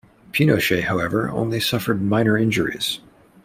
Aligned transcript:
Pinochet, 0.31 0.85
however, 0.85 1.29
only 1.29 1.59
suffered 1.59 2.01
minor 2.01 2.35
injuries. 2.35 3.01